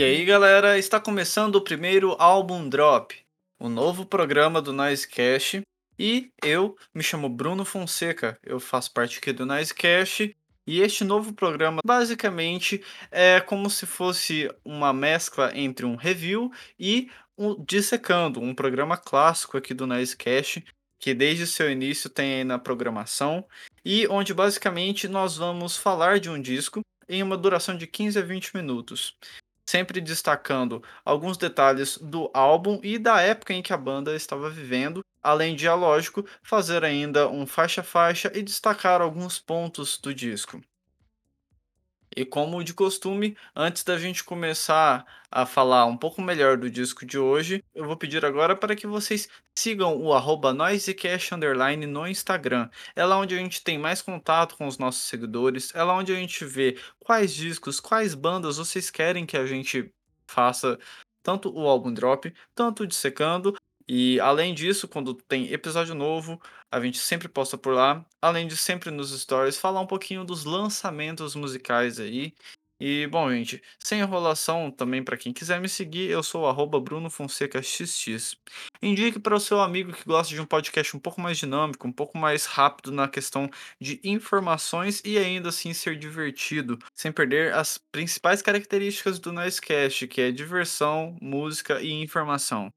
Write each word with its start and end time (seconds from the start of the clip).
E 0.00 0.02
aí, 0.02 0.24
galera, 0.24 0.78
está 0.78 0.98
começando 0.98 1.56
o 1.56 1.60
primeiro 1.60 2.16
álbum 2.18 2.66
Drop, 2.66 3.14
o 3.58 3.68
novo 3.68 4.06
programa 4.06 4.62
do 4.62 4.72
Noisecast. 4.72 5.60
E 5.98 6.32
eu 6.42 6.74
me 6.94 7.02
chamo 7.02 7.28
Bruno 7.28 7.66
Fonseca, 7.66 8.38
eu 8.42 8.58
faço 8.58 8.94
parte 8.94 9.18
aqui 9.18 9.30
do 9.30 9.44
Noisecast. 9.44 10.34
E 10.66 10.80
este 10.80 11.04
novo 11.04 11.34
programa 11.34 11.82
basicamente 11.84 12.82
é 13.10 13.40
como 13.40 13.68
se 13.68 13.84
fosse 13.84 14.50
uma 14.64 14.90
mescla 14.90 15.52
entre 15.54 15.84
um 15.84 15.96
review 15.96 16.50
e 16.78 17.10
um 17.36 17.62
Dissecando, 17.62 18.40
um 18.40 18.54
programa 18.54 18.96
clássico 18.96 19.58
aqui 19.58 19.74
do 19.74 19.86
Noisecast, 19.86 20.64
que 20.98 21.12
desde 21.12 21.46
seu 21.46 21.70
início 21.70 22.08
tem 22.08 22.36
aí 22.36 22.44
na 22.44 22.58
programação, 22.58 23.44
e 23.84 24.08
onde 24.08 24.32
basicamente 24.32 25.06
nós 25.06 25.36
vamos 25.36 25.76
falar 25.76 26.18
de 26.18 26.30
um 26.30 26.40
disco 26.40 26.80
em 27.06 27.22
uma 27.22 27.36
duração 27.36 27.76
de 27.76 27.86
15 27.86 28.18
a 28.18 28.22
20 28.22 28.56
minutos 28.56 29.14
sempre 29.70 30.00
destacando 30.00 30.82
alguns 31.04 31.36
detalhes 31.36 31.96
do 31.98 32.30
álbum 32.34 32.80
e 32.82 32.98
da 32.98 33.20
época 33.20 33.52
em 33.54 33.62
que 33.62 33.72
a 33.72 33.76
banda 33.76 34.14
estava 34.16 34.50
vivendo, 34.50 35.00
além 35.22 35.54
de, 35.56 35.66
é 35.66 35.72
lógico, 35.74 36.24
fazer 36.42 36.84
ainda 36.84 37.28
um 37.28 37.46
faixa-faixa 37.46 38.30
e 38.34 38.42
destacar 38.42 39.00
alguns 39.00 39.38
pontos 39.38 39.96
do 39.98 40.12
disco. 40.14 40.60
E 42.16 42.24
como 42.24 42.62
de 42.64 42.74
costume, 42.74 43.36
antes 43.54 43.84
da 43.84 43.96
gente 43.96 44.24
começar 44.24 45.06
a 45.30 45.46
falar 45.46 45.86
um 45.86 45.96
pouco 45.96 46.20
melhor 46.20 46.56
do 46.56 46.68
disco 46.68 47.06
de 47.06 47.16
hoje, 47.16 47.62
eu 47.72 47.84
vou 47.86 47.96
pedir 47.96 48.24
agora 48.24 48.56
para 48.56 48.74
que 48.74 48.86
vocês 48.86 49.28
sigam 49.56 49.96
o 49.96 50.12
arroba 50.12 50.52
underline 51.32 51.86
no 51.86 52.06
Instagram. 52.08 52.68
É 52.96 53.04
lá 53.04 53.16
onde 53.16 53.34
a 53.36 53.38
gente 53.38 53.62
tem 53.62 53.78
mais 53.78 54.02
contato 54.02 54.56
com 54.56 54.66
os 54.66 54.76
nossos 54.76 55.02
seguidores, 55.02 55.72
é 55.74 55.82
lá 55.84 55.94
onde 55.94 56.12
a 56.12 56.16
gente 56.16 56.44
vê 56.44 56.76
quais 56.98 57.32
discos, 57.32 57.78
quais 57.78 58.12
bandas 58.14 58.56
vocês 58.56 58.90
querem 58.90 59.24
que 59.24 59.36
a 59.36 59.46
gente 59.46 59.92
faça 60.26 60.78
tanto 61.22 61.52
o 61.56 61.68
álbum 61.68 61.92
drop, 61.92 62.32
tanto 62.54 62.82
o 62.82 62.86
dissecando, 62.86 63.54
e 63.92 64.20
além 64.20 64.54
disso, 64.54 64.86
quando 64.86 65.14
tem 65.14 65.52
episódio 65.52 65.96
novo, 65.96 66.40
a 66.70 66.80
gente 66.80 66.98
sempre 66.98 67.28
posta 67.28 67.58
por 67.58 67.74
lá. 67.74 68.06
Além 68.22 68.46
de 68.46 68.56
sempre 68.56 68.88
nos 68.90 69.10
stories 69.20 69.58
falar 69.58 69.80
um 69.80 69.86
pouquinho 69.86 70.24
dos 70.24 70.44
lançamentos 70.44 71.34
musicais 71.34 71.98
aí. 71.98 72.32
E 72.80 73.06
bom, 73.08 73.28
gente, 73.30 73.60
sem 73.78 74.00
enrolação 74.00 74.70
também 74.70 75.02
para 75.04 75.16
quem 75.16 75.32
quiser 75.34 75.60
me 75.60 75.68
seguir, 75.68 76.08
eu 76.08 76.22
sou 76.22 76.44
o 76.44 76.66
@brunofonsecaxx. 76.80 78.36
Indique 78.80 79.18
para 79.18 79.34
o 79.36 79.40
seu 79.40 79.60
amigo 79.60 79.92
que 79.92 80.04
gosta 80.04 80.32
de 80.34 80.40
um 80.40 80.46
podcast 80.46 80.96
um 80.96 81.00
pouco 81.00 81.20
mais 81.20 81.36
dinâmico, 81.36 81.86
um 81.86 81.92
pouco 81.92 82.16
mais 82.16 82.46
rápido 82.46 82.92
na 82.92 83.08
questão 83.08 83.50
de 83.80 84.00
informações 84.04 85.02
e 85.04 85.18
ainda 85.18 85.48
assim 85.50 85.74
ser 85.74 85.98
divertido, 85.98 86.78
sem 86.94 87.12
perder 87.12 87.52
as 87.54 87.76
principais 87.92 88.40
características 88.40 89.18
do 89.18 89.32
Nicecast, 89.32 90.06
que 90.08 90.20
é 90.22 90.30
diversão, 90.32 91.16
música 91.20 91.82
e 91.82 91.90
informação. 91.90 92.72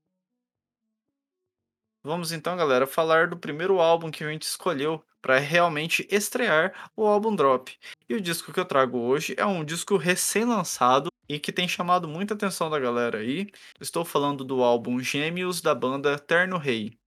Vamos 2.06 2.34
então, 2.34 2.58
galera, 2.58 2.86
falar 2.86 3.28
do 3.30 3.38
primeiro 3.38 3.80
álbum 3.80 4.12
que 4.12 4.26
a 4.26 4.30
gente 4.30 4.42
escolheu 4.42 5.02
para 5.22 5.40
realmente 5.40 6.06
estrear 6.12 6.90
o 6.98 7.06
álbum 7.06 7.34
Drop. 7.34 7.72
E 8.10 8.14
o 8.14 8.20
disco 8.20 8.52
que 8.52 8.60
eu 8.60 8.66
trago 8.66 9.00
hoje 9.00 9.34
é 9.38 9.46
um 9.46 9.64
disco 9.64 9.96
recém-lançado 9.96 11.08
e 11.30 11.40
que 11.40 11.54
tem 11.54 11.66
chamado 11.66 12.06
muita 12.06 12.34
atenção 12.34 12.70
da 12.70 12.78
galera 12.78 13.20
aí. 13.20 13.50
Estou 13.80 14.04
falando 14.04 14.44
do 14.44 14.62
álbum 14.62 15.00
Gêmeos 15.00 15.62
da 15.62 15.74
banda 15.74 16.20
Terno 16.20 16.58
Rei. 16.58 16.98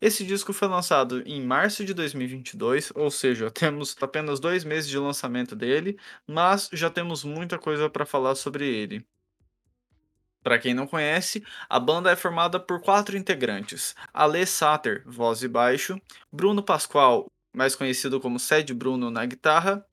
Esse 0.00 0.24
disco 0.24 0.52
foi 0.52 0.68
lançado 0.68 1.22
em 1.26 1.44
março 1.44 1.84
de 1.84 1.92
2022, 1.94 2.92
ou 2.94 3.10
seja, 3.10 3.50
temos 3.52 3.96
apenas 4.00 4.38
dois 4.38 4.62
meses 4.62 4.88
de 4.88 4.98
lançamento 4.98 5.56
dele, 5.56 5.98
mas 6.28 6.68
já 6.72 6.88
temos 6.88 7.24
muita 7.24 7.58
coisa 7.58 7.90
para 7.90 8.06
falar 8.06 8.36
sobre 8.36 8.66
ele. 8.68 9.04
Para 10.42 10.58
quem 10.58 10.74
não 10.74 10.86
conhece, 10.86 11.44
a 11.68 11.78
banda 11.78 12.10
é 12.10 12.16
formada 12.16 12.58
por 12.58 12.80
quatro 12.80 13.16
integrantes: 13.16 13.94
Ale 14.12 14.44
Sater, 14.44 15.02
voz 15.06 15.42
e 15.42 15.48
baixo, 15.48 16.00
Bruno 16.32 16.62
Pascoal, 16.62 17.26
mais 17.54 17.76
conhecido 17.76 18.20
como 18.20 18.40
Sed 18.40 18.74
Bruno 18.74 19.10
na 19.10 19.24
guitarra, 19.24 19.86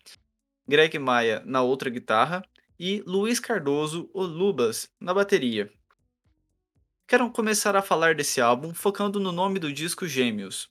Greg 0.68 0.98
Maia 0.98 1.44
na 1.46 1.62
outra 1.62 1.90
guitarra 1.90 2.44
e 2.80 3.04
Luiz 3.06 3.40
Cardoso, 3.40 4.10
o 4.14 4.24
Lubas, 4.24 4.90
na 5.00 5.14
bateria. 5.14 5.72
Quero 7.08 7.30
começar 7.32 7.76
a 7.76 7.82
falar 7.82 8.16
desse 8.16 8.40
álbum 8.40 8.74
focando 8.74 9.20
no 9.20 9.32
nome 9.32 9.60
do 9.60 9.74
disco 9.74 10.08
Gêmeos. 10.08 10.70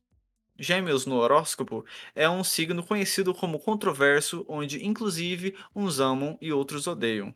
Gêmeos 0.58 1.06
no 1.06 1.16
horóscopo 1.16 1.84
é 2.14 2.28
um 2.28 2.42
signo 2.42 2.82
conhecido 2.82 3.34
como 3.34 3.60
controverso, 3.60 4.44
onde 4.48 4.84
inclusive 4.84 5.56
uns 5.74 6.00
amam 6.00 6.36
e 6.40 6.52
outros 6.52 6.86
odeiam. 6.86 7.34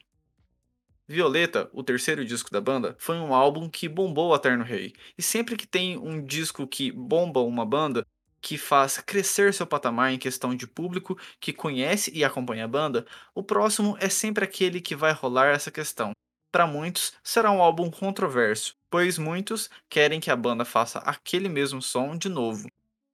Violeta, 1.12 1.68
o 1.74 1.82
terceiro 1.82 2.24
disco 2.24 2.50
da 2.50 2.58
banda, 2.58 2.96
foi 2.98 3.16
um 3.16 3.34
álbum 3.34 3.68
que 3.68 3.86
bombou 3.86 4.32
a 4.32 4.38
Terno 4.38 4.64
Rei. 4.64 4.94
E 5.16 5.22
sempre 5.22 5.58
que 5.58 5.66
tem 5.66 5.98
um 5.98 6.24
disco 6.24 6.66
que 6.66 6.90
bomba 6.90 7.40
uma 7.40 7.66
banda, 7.66 8.06
que 8.40 8.56
faz 8.56 8.96
crescer 8.96 9.52
seu 9.52 9.66
patamar 9.66 10.10
em 10.10 10.18
questão 10.18 10.54
de 10.54 10.66
público 10.66 11.18
que 11.38 11.52
conhece 11.52 12.10
e 12.14 12.24
acompanha 12.24 12.64
a 12.64 12.68
banda, 12.68 13.04
o 13.34 13.42
próximo 13.42 13.94
é 14.00 14.08
sempre 14.08 14.42
aquele 14.42 14.80
que 14.80 14.96
vai 14.96 15.12
rolar 15.12 15.48
essa 15.48 15.70
questão. 15.70 16.12
Para 16.50 16.66
muitos, 16.66 17.12
será 17.22 17.50
um 17.50 17.60
álbum 17.60 17.90
controverso, 17.90 18.74
pois 18.90 19.18
muitos 19.18 19.68
querem 19.90 20.18
que 20.18 20.30
a 20.30 20.36
banda 20.36 20.64
faça 20.64 20.98
aquele 21.00 21.50
mesmo 21.50 21.82
som 21.82 22.16
de 22.16 22.30
novo. 22.30 22.68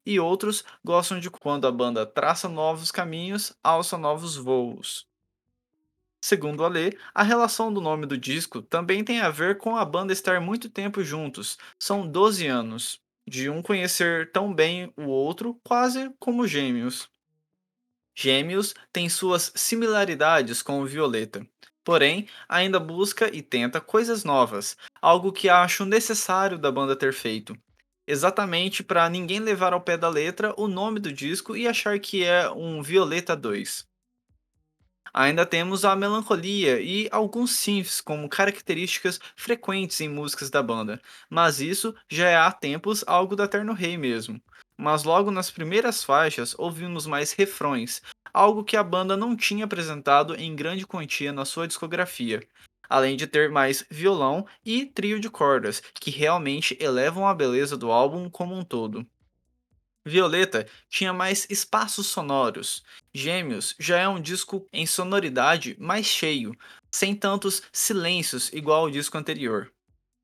E 0.07 0.21
outros 0.21 0.63
gostam 0.85 1.19
de 1.19 1.29
quando 1.29 1.67
a 1.67 1.73
banda 1.73 2.07
traça 2.07 2.49
novos 2.49 2.93
caminhos, 2.93 3.53
alça 3.61 3.99
novos 3.99 4.37
voos. 4.37 5.08
Segundo 6.21 6.65
a 6.65 6.69
Lê, 6.69 6.97
a 7.15 7.23
relação 7.23 7.73
do 7.73 7.81
nome 7.81 8.05
do 8.05 8.19
disco 8.19 8.61
também 8.61 9.05
tem 9.05 9.21
a 9.21 9.31
ver 9.31 9.56
com 9.59 9.77
a 9.77 9.84
banda 9.84 10.12
estar 10.12 10.41
muito 10.41 10.69
tempo 10.69 11.03
juntos, 11.03 11.56
são 11.79 12.06
12 12.06 12.47
anos, 12.47 13.01
de 13.27 13.49
um 13.49 13.62
conhecer 13.62 14.33
tão 14.33 14.53
bem 14.53 14.93
o 14.97 15.05
outro, 15.05 15.61
quase 15.62 16.11
como 16.19 16.47
gêmeos. 16.47 17.09
Gêmeos 18.17 18.75
tem 18.93 19.09
suas 19.09 19.53
similaridades 19.55 20.61
com 20.61 20.83
o 20.83 20.87
Violeta, 20.87 21.47
porém 21.84 22.29
ainda 22.49 22.81
busca 22.81 23.33
e 23.33 23.41
tenta 23.41 23.81
coisas 23.81 24.25
novas, 24.25 24.77
algo 25.00 25.33
que 25.33 25.49
acho 25.49 25.85
necessário 25.85 26.59
da 26.59 26.73
banda 26.73 26.97
ter 26.97 27.12
feito. 27.12 27.56
Exatamente 28.09 28.83
para 28.83 29.09
ninguém 29.09 29.39
levar 29.39 29.73
ao 29.73 29.81
pé 29.81 29.97
da 29.97 30.09
letra 30.09 30.53
o 30.56 30.67
nome 30.67 30.99
do 30.99 31.12
disco 31.12 31.56
e 31.56 31.69
achar 31.69 31.99
que 32.00 32.25
é 32.25 32.50
um 32.50 32.83
Violeta 32.83 33.37
2. 33.37 33.87
Ainda 35.13 35.47
temos 35.47 35.85
a 35.85 35.97
melancolia 35.97 36.81
e 36.81 37.09
alguns 37.11 37.53
synths 37.53 38.01
como 38.01 38.29
características 38.29 39.19
frequentes 39.37 40.01
em 40.01 40.09
músicas 40.09 40.51
da 40.51 40.63
banda, 40.63 41.01
mas 41.29 41.61
isso 41.61 41.95
já 42.09 42.29
é 42.29 42.37
há 42.37 42.51
tempos 42.53 43.05
algo 43.07 43.35
da 43.35 43.49
Terno 43.49 43.73
Rei 43.73 43.97
mesmo. 43.97 44.41
Mas 44.77 45.05
logo 45.05 45.31
nas 45.31 45.51
primeiras 45.51 46.05
faixas 46.05 46.55
ouvimos 46.59 47.07
mais 47.07 47.33
refrões, 47.33 48.01
algo 48.33 48.63
que 48.63 48.77
a 48.77 48.83
banda 48.83 49.17
não 49.17 49.37
tinha 49.37 49.65
apresentado 49.65 50.37
em 50.37 50.55
grande 50.55 50.87
quantia 50.87 51.33
na 51.33 51.45
sua 51.45 51.67
discografia. 51.67 52.47
Além 52.89 53.17
de 53.17 53.27
ter 53.27 53.51
mais 53.51 53.85
violão 53.91 54.47
e 54.65 54.87
trio 54.87 55.21
de 55.21 55.29
cordas, 55.29 55.83
que 56.01 56.11
realmente 56.11 56.77
elevam 56.81 57.27
a 57.27 57.35
beleza 57.35 57.77
do 57.77 57.91
álbum 57.91 58.31
como 58.31 58.55
um 58.55 58.65
todo. 58.65 59.07
Violeta 60.09 60.67
tinha 60.89 61.13
mais 61.13 61.47
espaços 61.51 62.07
sonoros. 62.07 62.83
Gêmeos 63.15 63.75
já 63.79 63.99
é 63.99 64.09
um 64.09 64.21
disco 64.21 64.67
em 64.73 64.87
sonoridade 64.87 65.77
mais 65.79 66.07
cheio, 66.07 66.57
sem 66.91 67.15
tantos 67.15 67.63
silêncios 67.73 68.53
igual 68.53 68.83
ao 68.83 68.91
disco 68.91 69.17
anterior. 69.17 69.73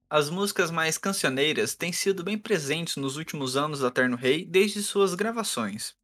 As 0.09 0.31
músicas 0.31 0.71
mais 0.71 0.97
cancioneiras 0.97 1.75
têm 1.75 1.93
sido 1.93 2.23
bem 2.23 2.39
presentes 2.39 2.97
nos 2.97 3.17
últimos 3.17 3.57
anos 3.57 3.81
da 3.81 3.91
Terno 3.91 4.17
Rei 4.17 4.45
desde 4.45 4.83
suas 4.83 5.15
gravações. 5.15 5.95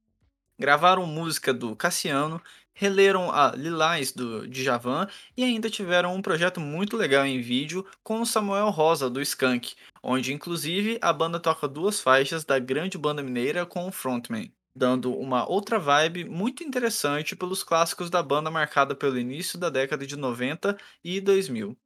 Gravaram 0.58 1.06
música 1.06 1.54
do 1.54 1.74
Cassiano, 1.74 2.42
releram 2.74 3.30
a 3.30 3.52
Lilás 3.54 4.12
do 4.12 4.46
Djavan 4.48 5.06
e 5.36 5.44
ainda 5.44 5.68
tiveram 5.70 6.14
um 6.14 6.22
projeto 6.22 6.60
muito 6.60 6.96
legal 6.96 7.26
em 7.26 7.40
vídeo 7.40 7.86
com 8.02 8.20
o 8.20 8.26
Samuel 8.26 8.70
Rosa 8.70 9.10
do 9.10 9.20
Skank, 9.20 9.74
onde 10.02 10.32
inclusive 10.32 10.98
a 11.02 11.12
banda 11.12 11.38
toca 11.38 11.68
duas 11.68 12.00
faixas 12.00 12.44
da 12.44 12.58
grande 12.58 12.96
banda 12.96 13.22
mineira 13.22 13.66
com 13.66 13.86
o 13.86 13.92
frontman, 13.92 14.52
dando 14.74 15.12
uma 15.14 15.48
outra 15.48 15.78
vibe 15.78 16.24
muito 16.24 16.64
interessante 16.64 17.36
pelos 17.36 17.62
clássicos 17.62 18.10
da 18.10 18.22
banda 18.22 18.50
marcada 18.50 18.94
pelo 18.94 19.18
início 19.18 19.58
da 19.58 19.68
década 19.70 20.06
de 20.06 20.16
90 20.16 20.76
e 21.04 21.20
2000. 21.20 21.76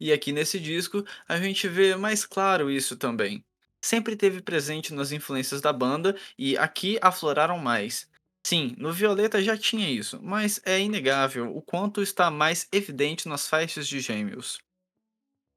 E 0.00 0.12
aqui 0.12 0.32
nesse 0.32 0.58
disco 0.58 1.04
a 1.28 1.36
gente 1.38 1.68
vê 1.68 1.94
mais 1.96 2.24
claro 2.26 2.70
isso 2.70 2.96
também. 2.96 3.44
Sempre 3.80 4.16
teve 4.16 4.40
presente 4.40 4.94
nas 4.94 5.12
influências 5.12 5.60
da 5.60 5.72
banda 5.72 6.16
e 6.38 6.56
aqui 6.56 6.98
afloraram 7.02 7.58
mais, 7.58 8.08
Sim, 8.44 8.74
no 8.76 8.92
Violeta 8.92 9.42
já 9.42 9.56
tinha 9.56 9.88
isso, 9.88 10.20
mas 10.22 10.60
é 10.64 10.80
inegável 10.80 11.56
o 11.56 11.62
quanto 11.62 12.02
está 12.02 12.30
mais 12.30 12.68
evidente 12.72 13.28
nas 13.28 13.48
faixas 13.48 13.86
de 13.86 14.00
Gêmeos. 14.00 14.58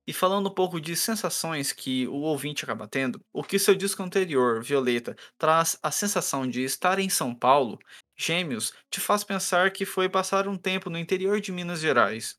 E 0.08 0.14
falando 0.14 0.50
um 0.50 0.54
pouco 0.54 0.80
de 0.80 0.96
sensações 0.96 1.74
que 1.74 2.08
o 2.08 2.18
ouvinte 2.18 2.64
acaba 2.64 2.88
tendo, 2.88 3.20
o 3.34 3.44
que 3.44 3.58
seu 3.58 3.74
disco 3.74 4.04
anterior, 4.04 4.64
Violeta, 4.64 5.16
traz 5.38 5.80
a 5.82 5.90
sensação 5.90 6.48
de 6.48 6.64
estar 6.64 7.00
em 7.00 7.10
São 7.10 7.34
Paulo, 7.34 7.80
Gêmeos 8.16 8.72
te 8.92 9.00
faz 9.00 9.24
pensar 9.24 9.72
que 9.72 9.84
foi 9.84 10.08
passar 10.08 10.48
um 10.48 10.58
tempo 10.58 10.90
no 10.90 11.00
interior 11.00 11.42
de 11.42 11.52
Minas 11.52 11.80
Gerais. 11.80 12.38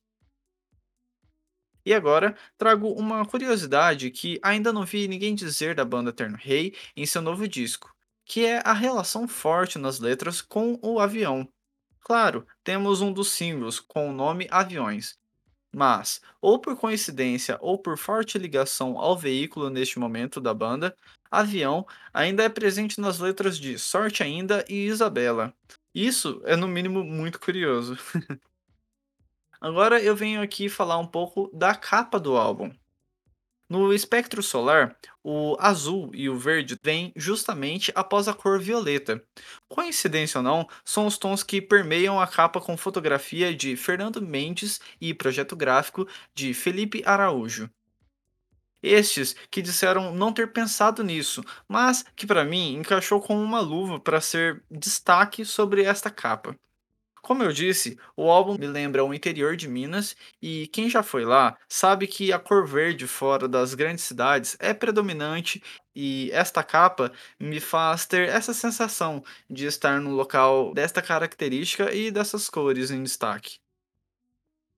E 1.84 1.94
agora 1.94 2.36
trago 2.58 2.88
uma 2.92 3.24
curiosidade 3.24 4.10
que 4.10 4.38
ainda 4.42 4.72
não 4.72 4.84
vi 4.84 5.08
ninguém 5.08 5.34
dizer 5.34 5.74
da 5.74 5.84
banda 5.84 6.12
Terno 6.12 6.36
Rei 6.36 6.74
em 6.96 7.06
seu 7.06 7.22
novo 7.22 7.46
disco, 7.48 7.95
que 8.26 8.44
é 8.44 8.60
a 8.64 8.72
relação 8.72 9.26
forte 9.28 9.78
nas 9.78 10.00
letras 10.00 10.42
com 10.42 10.78
o 10.82 10.98
avião. 10.98 11.48
Claro, 12.00 12.46
temos 12.62 13.00
um 13.00 13.12
dos 13.12 13.30
singles 13.30 13.80
com 13.80 14.10
o 14.10 14.12
nome 14.12 14.48
Aviões, 14.50 15.16
mas, 15.74 16.20
ou 16.40 16.58
por 16.58 16.76
coincidência 16.76 17.56
ou 17.60 17.78
por 17.78 17.96
forte 17.96 18.36
ligação 18.38 18.98
ao 18.98 19.16
veículo 19.16 19.70
neste 19.70 19.98
momento 19.98 20.40
da 20.40 20.52
banda, 20.52 20.96
Avião 21.30 21.86
ainda 22.12 22.42
é 22.42 22.48
presente 22.48 23.00
nas 23.00 23.18
letras 23.18 23.58
de 23.58 23.78
Sorte 23.78 24.22
Ainda 24.22 24.64
e 24.68 24.86
Isabela. 24.86 25.54
Isso 25.94 26.42
é 26.44 26.56
no 26.56 26.68
mínimo 26.68 27.04
muito 27.04 27.38
curioso. 27.38 27.96
Agora 29.60 30.00
eu 30.02 30.14
venho 30.14 30.42
aqui 30.42 30.68
falar 30.68 30.98
um 30.98 31.06
pouco 31.06 31.50
da 31.52 31.74
capa 31.74 32.18
do 32.18 32.36
álbum. 32.36 32.72
No 33.68 33.92
espectro 33.92 34.44
solar, 34.44 34.96
o 35.24 35.56
azul 35.58 36.12
e 36.14 36.28
o 36.28 36.38
verde 36.38 36.78
vêm 36.80 37.12
justamente 37.16 37.90
após 37.96 38.28
a 38.28 38.34
cor 38.34 38.60
violeta. 38.60 39.20
Coincidência 39.68 40.38
ou 40.38 40.44
não, 40.44 40.68
são 40.84 41.04
os 41.04 41.18
tons 41.18 41.42
que 41.42 41.60
permeiam 41.60 42.20
a 42.20 42.28
capa 42.28 42.60
com 42.60 42.76
fotografia 42.76 43.52
de 43.54 43.76
Fernando 43.76 44.22
Mendes 44.22 44.80
e 45.00 45.12
projeto 45.12 45.56
gráfico 45.56 46.06
de 46.32 46.54
Felipe 46.54 47.02
Araújo. 47.04 47.68
Estes 48.80 49.34
que 49.50 49.60
disseram 49.60 50.14
não 50.14 50.32
ter 50.32 50.52
pensado 50.52 51.02
nisso, 51.02 51.42
mas 51.66 52.04
que 52.14 52.24
para 52.24 52.44
mim 52.44 52.74
encaixou 52.76 53.20
como 53.20 53.42
uma 53.42 53.58
luva 53.58 53.98
para 53.98 54.20
ser 54.20 54.62
destaque 54.70 55.44
sobre 55.44 55.82
esta 55.82 56.08
capa. 56.08 56.56
Como 57.26 57.42
eu 57.42 57.52
disse, 57.52 57.98
o 58.16 58.30
álbum 58.30 58.56
me 58.56 58.68
lembra 58.68 59.04
o 59.04 59.12
interior 59.12 59.56
de 59.56 59.66
Minas 59.68 60.14
e 60.40 60.68
quem 60.68 60.88
já 60.88 61.02
foi 61.02 61.24
lá 61.24 61.58
sabe 61.68 62.06
que 62.06 62.32
a 62.32 62.38
cor 62.38 62.64
verde 62.64 63.04
fora 63.08 63.48
das 63.48 63.74
grandes 63.74 64.04
cidades 64.04 64.56
é 64.60 64.72
predominante 64.72 65.60
e 65.94 66.30
esta 66.32 66.62
capa 66.62 67.12
me 67.40 67.58
faz 67.60 68.06
ter 68.06 68.28
essa 68.28 68.54
sensação 68.54 69.24
de 69.50 69.66
estar 69.66 70.00
num 70.00 70.14
local 70.14 70.72
desta 70.72 71.02
característica 71.02 71.92
e 71.92 72.12
dessas 72.12 72.48
cores 72.48 72.90
em 72.92 73.02
destaque. 73.02 73.58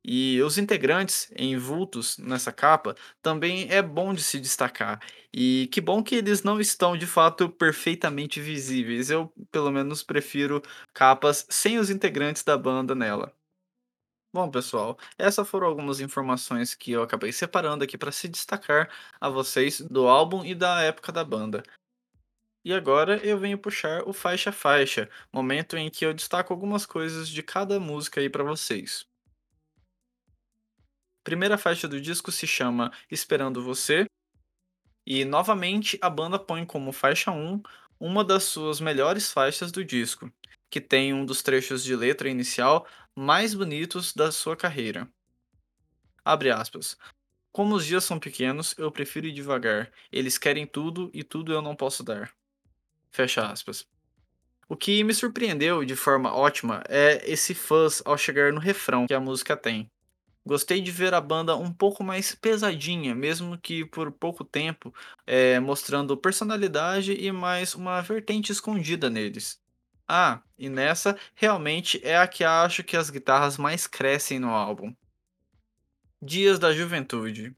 E 0.05 0.41
os 0.43 0.57
integrantes 0.59 1.31
envoltos 1.37 2.17
nessa 2.19 2.53
capa 2.53 2.95
também 3.23 3.69
é 3.71 3.83
bom 3.83 4.15
de 4.15 4.23
se 4.23 4.41
destacar. 4.41 5.01
E 5.33 5.69
que 5.73 5.81
bom 5.81 6.03
que 6.03 6.15
eles 6.17 6.43
não 6.43 6.61
estão 6.61 6.97
de 6.97 7.07
fato 7.07 7.49
perfeitamente 7.51 8.41
visíveis. 8.41 9.11
Eu, 9.11 9.33
pelo 9.51 9.71
menos, 9.71 10.03
prefiro 10.03 10.63
capas 10.95 11.47
sem 11.51 11.79
os 11.79 11.91
integrantes 11.91 12.43
da 12.43 12.57
banda 12.57 12.95
nela. 12.95 13.35
Bom, 14.33 14.51
pessoal, 14.51 14.99
essas 15.19 15.49
foram 15.49 15.67
algumas 15.67 16.01
informações 16.01 16.75
que 16.75 16.93
eu 16.93 17.03
acabei 17.03 17.33
separando 17.33 17.83
aqui 17.85 17.97
para 17.97 18.13
se 18.13 18.29
destacar 18.29 18.91
a 19.21 19.29
vocês 19.29 19.81
do 19.81 20.07
álbum 20.07 20.45
e 20.45 20.55
da 20.55 20.83
época 20.83 21.11
da 21.11 21.25
banda. 21.25 21.63
E 22.65 22.73
agora 22.73 23.17
eu 23.27 23.39
venho 23.39 23.59
puxar 23.59 24.03
o 24.07 24.13
faixa 24.13 24.53
faixa, 24.53 25.11
momento 25.33 25.77
em 25.77 25.91
que 25.91 26.05
eu 26.07 26.15
destaco 26.15 26.53
algumas 26.53 26.87
coisas 26.87 27.29
de 27.29 27.43
cada 27.43 27.81
música 27.81 28.21
aí 28.21 28.29
para 28.31 28.45
vocês. 28.45 29.07
Primeira 31.29 31.59
faixa 31.59 31.87
do 31.87 32.01
disco 32.01 32.33
se 32.33 32.47
chama 32.47 32.91
Esperando 33.11 33.63
Você, 33.63 34.07
e 35.07 35.27
novamente 35.27 35.99
a 36.01 36.09
banda 36.09 36.39
põe 36.39 36.65
como 36.65 36.91
faixa 36.91 37.31
um 37.31 37.63
uma 38.01 38.25
das 38.25 38.45
suas 38.45 38.81
melhores 38.81 39.31
faixas 39.31 39.71
do 39.71 39.85
disco, 39.85 40.33
que 40.71 40.81
tem 40.81 41.13
um 41.13 41.27
dos 41.27 41.43
trechos 41.43 41.85
de 41.85 41.95
letra 41.95 42.31
inicial 42.31 42.87
mais 43.15 43.53
bonitos 43.53 44.15
da 44.15 44.33
sua 44.33 44.57
carreira. 44.57 45.07
Abre 46.25 46.51
aspas. 46.51 46.97
Como 47.53 47.75
os 47.75 47.85
dias 47.85 48.05
são 48.05 48.19
pequenos, 48.19 48.75
eu 48.79 48.91
prefiro 48.91 49.27
ir 49.27 49.33
devagar. 49.33 49.93
Eles 50.11 50.39
querem 50.39 50.67
tudo 50.67 51.11
e 51.13 51.23
tudo 51.23 51.53
eu 51.53 51.61
não 51.61 51.77
posso 51.77 52.03
dar. 52.03 52.33
Fecha 53.11 53.47
aspas. 53.47 53.87
O 54.67 54.75
que 54.75 55.05
me 55.05 55.13
surpreendeu 55.13 55.85
de 55.85 55.95
forma 55.95 56.35
ótima 56.35 56.83
é 56.89 57.23
esse 57.31 57.55
fuzz 57.55 58.01
ao 58.07 58.17
chegar 58.17 58.51
no 58.51 58.61
refrão 58.61 59.07
que 59.07 59.13
a 59.13 59.21
música 59.21 59.55
tem. 59.55 59.91
Gostei 60.49 60.81
de 60.81 60.91
ver 60.91 61.13
a 61.13 61.21
banda 61.21 61.55
um 61.59 61.71
pouco 61.71 62.03
mais 62.03 62.35
pesadinha, 62.35 63.15
mesmo 63.15 63.59
que 63.59 63.85
por 63.85 64.11
pouco 64.11 64.43
tempo, 64.43 64.95
eh, 65.27 65.61
mostrando 65.61 66.17
personalidade 66.17 67.13
e 67.13 67.31
mais 67.31 67.75
uma 67.75 68.01
vertente 68.01 68.51
escondida 68.51 69.11
neles. 69.11 69.61
Ah, 70.09 70.41
e 70.59 70.71
nessa 70.71 71.19
realmente 71.35 72.01
é 72.03 72.17
a 72.17 72.27
que 72.27 72.45
acho 72.45 72.83
que 72.83 72.97
as 72.97 73.11
guitarras 73.11 73.59
mais 73.59 73.87
crescem 73.87 74.39
no 74.39 74.49
álbum. 74.49 74.95
Dias 76.23 76.59
da 76.59 76.73
Juventude. 76.73 77.55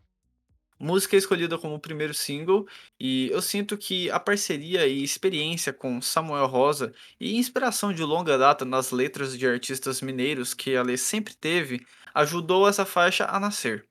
Música 0.76 1.14
escolhida 1.14 1.56
como 1.58 1.78
primeiro 1.78 2.14
single, 2.14 2.66
e 2.98 3.28
eu 3.30 3.40
sinto 3.40 3.78
que 3.78 4.10
a 4.10 4.18
parceria 4.18 4.88
e 4.88 5.04
experiência 5.04 5.72
com 5.72 6.02
Samuel 6.02 6.46
Rosa 6.46 6.92
e 7.20 7.36
inspiração 7.36 7.92
de 7.92 8.02
longa 8.02 8.36
data 8.36 8.64
nas 8.64 8.90
letras 8.90 9.38
de 9.38 9.46
artistas 9.46 10.00
mineiros 10.00 10.54
que 10.54 10.72
ela 10.72 10.96
sempre 10.96 11.34
teve 11.34 11.86
ajudou 12.14 12.68
essa 12.68 12.84
faixa 12.84 13.26
a 13.26 13.38
nascer. 13.40 13.88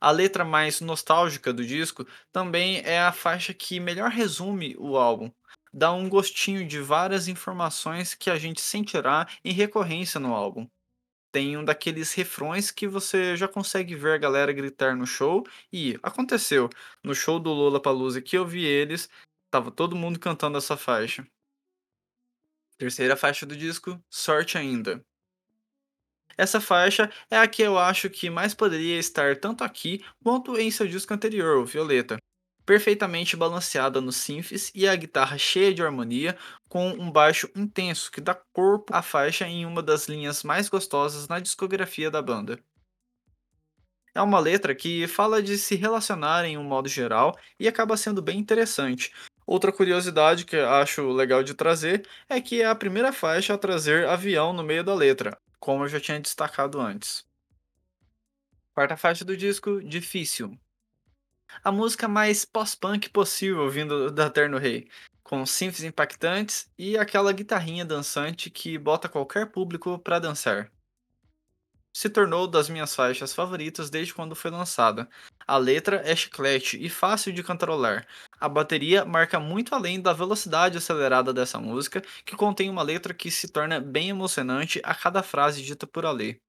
A 0.00 0.10
letra 0.10 0.44
mais 0.44 0.80
nostálgica 0.80 1.52
do 1.52 1.64
disco 1.64 2.04
também 2.32 2.78
é 2.84 3.00
a 3.00 3.12
faixa 3.12 3.54
que 3.54 3.78
melhor 3.78 4.10
resume 4.10 4.74
o 4.78 4.96
álbum. 4.96 5.30
Dá 5.72 5.92
um 5.92 6.08
gostinho 6.08 6.66
de 6.66 6.80
várias 6.80 7.28
informações 7.28 8.14
que 8.14 8.28
a 8.28 8.36
gente 8.36 8.60
sentirá 8.60 9.26
em 9.44 9.52
recorrência 9.52 10.18
no 10.18 10.34
álbum. 10.34 10.68
Tem 11.32 11.56
um 11.56 11.64
daqueles 11.64 12.12
refrões 12.12 12.70
que 12.70 12.86
você 12.86 13.36
já 13.36 13.48
consegue 13.48 13.94
ver 13.94 14.14
a 14.14 14.18
galera 14.18 14.52
gritar 14.52 14.96
no 14.96 15.06
show, 15.06 15.44
e 15.72 15.98
aconteceu. 16.02 16.68
No 17.02 17.14
show 17.14 17.40
do 17.40 17.50
Lollapalooza 17.50 18.20
que 18.20 18.36
eu 18.36 18.46
vi 18.46 18.64
eles, 18.64 19.08
tava 19.50 19.70
todo 19.70 19.96
mundo 19.96 20.18
cantando 20.18 20.58
essa 20.58 20.76
faixa. 20.76 21.26
Terceira 22.76 23.16
faixa 23.16 23.46
do 23.46 23.56
disco, 23.56 23.98
Sorte 24.10 24.58
Ainda. 24.58 25.02
Essa 26.36 26.60
faixa 26.60 27.10
é 27.30 27.36
a 27.36 27.46
que 27.46 27.62
eu 27.62 27.78
acho 27.78 28.08
que 28.08 28.30
mais 28.30 28.54
poderia 28.54 28.98
estar 28.98 29.36
tanto 29.36 29.64
aqui 29.64 30.04
quanto 30.22 30.58
em 30.58 30.70
seu 30.70 30.86
disco 30.86 31.12
anterior, 31.12 31.58
o 31.58 31.66
Violeta. 31.66 32.16
Perfeitamente 32.64 33.36
balanceada 33.36 34.00
nos 34.00 34.16
synths 34.16 34.70
e 34.74 34.86
a 34.86 34.94
guitarra 34.94 35.36
cheia 35.36 35.74
de 35.74 35.82
harmonia, 35.82 36.36
com 36.68 36.90
um 36.90 37.10
baixo 37.10 37.50
intenso 37.56 38.10
que 38.10 38.20
dá 38.20 38.34
corpo 38.52 38.94
à 38.94 39.02
faixa 39.02 39.46
em 39.46 39.66
uma 39.66 39.82
das 39.82 40.08
linhas 40.08 40.42
mais 40.42 40.68
gostosas 40.68 41.26
na 41.26 41.40
discografia 41.40 42.10
da 42.10 42.22
banda. 42.22 42.58
É 44.14 44.20
uma 44.20 44.38
letra 44.38 44.74
que 44.74 45.06
fala 45.08 45.42
de 45.42 45.56
se 45.56 45.74
relacionar 45.74 46.44
em 46.44 46.58
um 46.58 46.62
modo 46.62 46.88
geral 46.88 47.36
e 47.58 47.66
acaba 47.66 47.96
sendo 47.96 48.20
bem 48.20 48.38
interessante. 48.38 49.12
Outra 49.46 49.72
curiosidade 49.72 50.44
que 50.44 50.56
acho 50.56 51.10
legal 51.10 51.42
de 51.42 51.54
trazer 51.54 52.06
é 52.28 52.40
que 52.40 52.62
é 52.62 52.66
a 52.66 52.74
primeira 52.74 53.12
faixa 53.12 53.54
a 53.54 53.58
trazer 53.58 54.06
avião 54.06 54.52
no 54.52 54.62
meio 54.62 54.84
da 54.84 54.94
letra, 54.94 55.36
como 55.62 55.84
eu 55.84 55.88
já 55.88 56.00
tinha 56.00 56.18
destacado 56.18 56.80
antes. 56.80 57.24
Quarta 58.74 58.96
faixa 58.96 59.24
do 59.24 59.36
disco, 59.36 59.80
Difícil. 59.80 60.58
A 61.62 61.70
música 61.70 62.08
mais 62.08 62.44
pós-punk 62.44 63.08
possível 63.10 63.70
vindo 63.70 64.10
da 64.10 64.28
Terno 64.28 64.58
Rei, 64.58 64.88
com 65.22 65.46
synths 65.46 65.84
impactantes 65.84 66.68
e 66.76 66.98
aquela 66.98 67.32
guitarrinha 67.32 67.84
dançante 67.84 68.50
que 68.50 68.76
bota 68.76 69.08
qualquer 69.08 69.52
público 69.52 70.00
pra 70.00 70.18
dançar. 70.18 70.68
Se 71.92 72.08
tornou 72.08 72.46
das 72.46 72.68
minhas 72.68 72.94
faixas 72.94 73.34
favoritas 73.34 73.90
desde 73.90 74.14
quando 74.14 74.34
foi 74.34 74.50
lançada. 74.50 75.08
A 75.46 75.56
letra 75.58 76.02
é 76.04 76.16
chiclete 76.16 76.82
e 76.82 76.88
fácil 76.88 77.32
de 77.32 77.42
cantarolar. 77.42 78.06
A 78.40 78.48
bateria 78.48 79.04
marca 79.04 79.38
muito 79.38 79.74
além 79.74 80.00
da 80.00 80.12
velocidade 80.12 80.78
acelerada 80.78 81.32
dessa 81.32 81.58
música, 81.60 82.02
que 82.24 82.36
contém 82.36 82.70
uma 82.70 82.82
letra 82.82 83.12
que 83.14 83.30
se 83.30 83.48
torna 83.48 83.80
bem 83.80 84.08
emocionante 84.08 84.80
a 84.84 84.94
cada 84.94 85.22
frase 85.22 85.62
dita 85.62 85.86
por 85.86 86.06
Ali. 86.06 86.40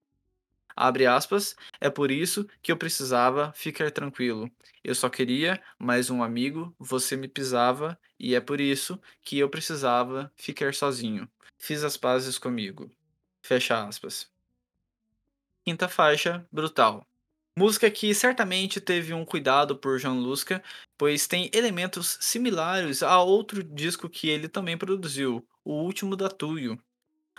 Abre 0.75 1.05
aspas, 1.05 1.55
é 1.79 1.89
por 1.89 2.11
isso 2.11 2.47
que 2.61 2.71
eu 2.71 2.77
precisava 2.77 3.53
ficar 3.53 3.91
tranquilo. 3.91 4.49
Eu 4.83 4.95
só 4.95 5.09
queria 5.09 5.61
mais 5.77 6.09
um 6.09 6.23
amigo, 6.23 6.75
você 6.79 7.15
me 7.15 7.27
pisava, 7.27 7.99
e 8.19 8.33
é 8.35 8.41
por 8.41 8.59
isso 8.59 8.99
que 9.21 9.37
eu 9.39 9.49
precisava 9.49 10.31
ficar 10.35 10.73
sozinho. 10.73 11.29
Fiz 11.59 11.83
as 11.83 11.97
pazes 11.97 12.37
comigo. 12.39 12.89
Fecha 13.43 13.85
aspas. 13.87 14.32
Quinta 15.65 15.87
faixa, 15.89 16.45
Brutal. 16.51 17.05
Música 17.57 17.89
que 17.91 18.13
certamente 18.15 18.81
teve 18.81 19.13
um 19.13 19.25
cuidado 19.25 19.77
por 19.77 19.99
João 19.99 20.19
Lusca, 20.19 20.63
pois 20.97 21.27
tem 21.27 21.49
elementos 21.53 22.17
similares 22.21 23.03
a 23.03 23.21
outro 23.21 23.63
disco 23.63 24.09
que 24.09 24.29
ele 24.29 24.49
também 24.49 24.77
produziu, 24.77 25.47
o 25.63 25.73
último 25.83 26.15
da 26.15 26.29
Tuyo. 26.29 26.81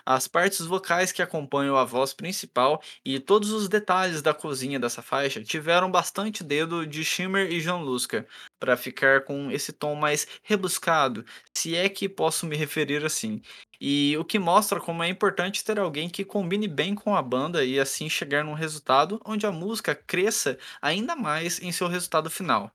As 0.06 0.28
partes 0.28 0.66
vocais 0.66 1.12
que 1.12 1.22
acompanham 1.22 1.78
a 1.78 1.84
voz 1.84 2.12
principal 2.12 2.82
e 3.04 3.18
todos 3.18 3.52
os 3.52 3.68
detalhes 3.68 4.20
da 4.20 4.34
cozinha 4.34 4.78
dessa 4.78 5.00
faixa 5.00 5.42
tiveram 5.42 5.90
bastante 5.90 6.44
dedo 6.44 6.86
de 6.86 7.02
Schimmer 7.02 7.50
e 7.50 7.62
John 7.62 7.82
Luska 7.82 8.26
para 8.60 8.76
ficar 8.76 9.24
com 9.24 9.50
esse 9.50 9.72
tom 9.72 9.94
mais 9.94 10.26
rebuscado, 10.42 11.24
se 11.56 11.74
é 11.74 11.88
que 11.88 12.06
posso 12.06 12.44
me 12.46 12.54
referir 12.54 13.04
assim. 13.04 13.40
E 13.80 14.14
o 14.18 14.24
que 14.24 14.38
mostra 14.38 14.78
como 14.78 15.02
é 15.02 15.08
importante 15.08 15.64
ter 15.64 15.78
alguém 15.78 16.08
que 16.10 16.24
combine 16.24 16.68
bem 16.68 16.94
com 16.94 17.16
a 17.16 17.22
banda 17.22 17.64
e 17.64 17.80
assim 17.80 18.08
chegar 18.08 18.44
num 18.44 18.54
resultado 18.54 19.18
onde 19.24 19.46
a 19.46 19.52
música 19.52 19.94
cresça 19.94 20.58
ainda 20.82 21.16
mais 21.16 21.62
em 21.62 21.72
seu 21.72 21.88
resultado 21.88 22.28
final. 22.28 22.70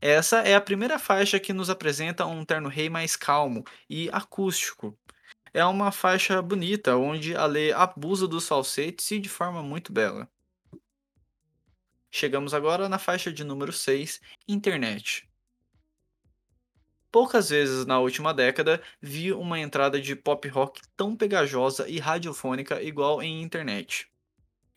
Essa 0.00 0.40
é 0.40 0.54
a 0.54 0.60
primeira 0.60 0.98
faixa 0.98 1.40
que 1.40 1.52
nos 1.52 1.70
apresenta 1.70 2.26
um 2.26 2.44
terno 2.44 2.68
rei 2.68 2.88
mais 2.90 3.16
calmo 3.16 3.64
e 3.88 4.10
acústico, 4.12 4.96
é 5.56 5.64
uma 5.64 5.90
faixa 5.90 6.42
bonita, 6.42 6.98
onde 6.98 7.34
a 7.34 7.46
lei 7.46 7.72
abusa 7.72 8.28
dos 8.28 8.46
falsetes 8.46 9.10
e 9.10 9.18
de 9.18 9.30
forma 9.30 9.62
muito 9.62 9.90
bela. 9.90 10.28
Chegamos 12.10 12.52
agora 12.52 12.90
na 12.90 12.98
faixa 12.98 13.32
de 13.32 13.42
número 13.42 13.72
6, 13.72 14.20
Internet. 14.46 15.26
Poucas 17.10 17.48
vezes 17.48 17.86
na 17.86 17.98
última 17.98 18.34
década 18.34 18.82
vi 19.00 19.32
uma 19.32 19.58
entrada 19.58 19.98
de 19.98 20.14
pop 20.14 20.46
rock 20.46 20.82
tão 20.94 21.16
pegajosa 21.16 21.88
e 21.88 21.98
radiofônica 21.98 22.82
igual 22.82 23.22
em 23.22 23.40
Internet. 23.40 24.12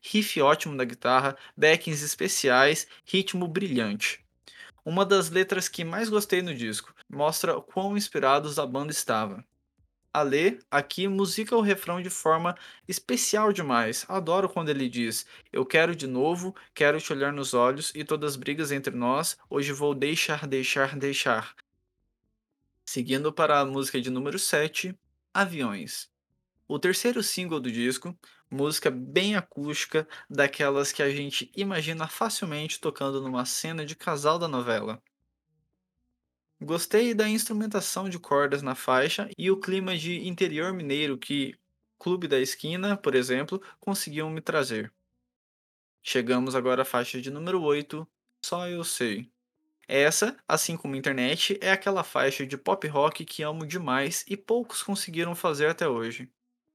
Riff 0.02 0.42
ótimo 0.42 0.78
da 0.78 0.86
guitarra, 0.86 1.38
backings 1.58 2.02
especiais, 2.02 2.88
ritmo 3.04 3.50
brilhante. 3.50 4.26
Uma 4.86 5.06
das 5.06 5.30
letras 5.30 5.68
que 5.68 5.84
mais 5.84 6.08
gostei 6.08 6.42
no 6.42 6.56
disco 6.56 6.96
mostra 7.10 7.60
quão 7.60 7.98
inspirados 7.98 8.58
a 8.58 8.66
banda 8.66 8.94
estava. 8.94 9.46
Alê 10.12 10.58
aqui 10.72 11.08
musica 11.08 11.56
o 11.56 11.62
refrão 11.62 12.02
de 12.02 12.10
forma 12.10 12.58
especial 12.88 13.54
demais. 13.54 14.06
Adoro 14.10 14.50
quando 14.50 14.70
ele 14.70 14.90
diz: 14.90 15.26
Eu 15.54 15.64
quero 15.66 15.96
de 15.96 16.08
novo, 16.08 16.56
quero 16.74 17.00
te 17.00 17.14
olhar 17.14 17.32
nos 17.32 17.54
olhos 17.54 17.92
e 17.94 18.04
todas 18.04 18.32
as 18.32 18.36
brigas 18.36 18.72
entre 18.72 18.96
nós, 18.96 19.38
hoje 19.48 19.72
vou 19.72 19.94
deixar, 19.94 20.48
deixar, 20.48 20.98
deixar. 20.98 21.56
Seguindo 22.86 23.32
para 23.32 23.60
a 23.60 23.66
música 23.66 24.02
de 24.02 24.10
número 24.10 24.40
7, 24.40 24.98
Aviões. 25.32 26.10
O 26.68 26.80
terceiro 26.80 27.22
single 27.22 27.60
do 27.60 27.72
disco, 27.72 28.18
música 28.50 28.90
bem 28.90 29.36
acústica, 29.36 30.08
daquelas 30.28 30.92
que 30.92 31.04
a 31.04 31.10
gente 31.12 31.52
imagina 31.56 32.08
facilmente 32.08 32.80
tocando 32.80 33.22
numa 33.22 33.46
cena 33.46 33.86
de 33.86 33.96
casal 33.96 34.40
da 34.40 34.48
novela. 34.48 35.00
Gostei 36.62 37.14
da 37.14 37.28
instrumentação 37.28 38.10
de 38.10 38.20
cordas 38.20 38.62
na 38.62 38.76
faixa 38.76 39.30
e 39.38 39.50
o 39.50 39.58
clima 39.58 39.96
de 39.98 40.28
interior 40.28 40.74
mineiro 40.74 41.18
que 41.18 41.58
Clube 41.98 42.28
da 42.28 42.38
Esquina, 42.38 42.98
por 42.98 43.16
exemplo, 43.16 43.62
conseguiam 43.80 44.30
me 44.30 44.42
trazer. 44.42 44.94
Chegamos 46.04 46.56
agora 46.56 46.82
à 46.82 46.86
faixa 46.86 47.22
de 47.22 47.32
número 47.32 47.62
8, 47.62 48.06
Só 48.46 48.68
Eu 48.68 48.84
Sei. 48.84 49.32
Essa, 49.88 50.38
assim 50.48 50.76
como 50.76 50.98
Internet, 50.98 51.58
é 51.62 51.72
aquela 51.72 52.04
faixa 52.04 52.46
de 52.46 52.58
pop 52.58 52.86
rock 52.88 53.24
que 53.24 53.42
amo 53.42 53.66
demais 53.66 54.26
e 54.28 54.36
poucos 54.36 54.84
conseguiram 54.84 55.36
fazer 55.36 55.68
até 55.68 55.88
hoje. 55.88 56.30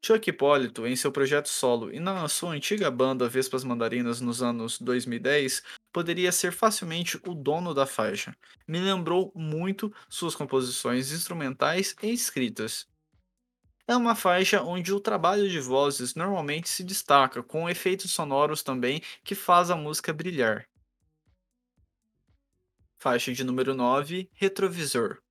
Chuck 0.05 0.29
Hipólito, 0.29 0.87
em 0.87 0.95
seu 0.95 1.11
projeto 1.11 1.49
solo 1.49 1.91
e 1.91 1.99
na 1.99 2.29
sua 2.29 2.51
antiga 2.51 2.91
banda 2.91 3.27
Vespas 3.27 3.65
Mandarinas 3.65 4.21
nos 4.21 4.43
anos 4.43 4.79
2010, 4.79 5.63
poderia 5.91 6.31
ser 6.31 6.53
facilmente 6.53 7.19
o 7.27 7.35
dono 7.35 7.73
da 7.73 7.87
faixa. 7.87 8.37
Me 8.69 8.79
lembrou 8.81 9.33
muito 9.35 9.91
suas 10.07 10.35
composições 10.35 11.11
instrumentais 11.11 11.97
e 12.03 12.13
escritas. 12.13 12.87
É 13.89 13.97
uma 13.97 14.15
faixa 14.15 14.61
onde 14.61 14.93
o 14.93 15.01
trabalho 15.01 15.49
de 15.49 15.59
vozes 15.59 16.15
normalmente 16.15 16.69
se 16.69 16.85
destaca, 16.85 17.43
com 17.43 17.67
efeitos 17.67 18.11
sonoros 18.11 18.63
também 18.63 19.01
que 19.25 19.35
faz 19.35 19.71
a 19.71 19.77
música 19.77 20.13
brilhar. 20.13 20.69
Faixa 22.99 23.33
de 23.33 23.43
número 23.43 23.75
9, 23.75 24.29
Retrovisor. 24.35 25.24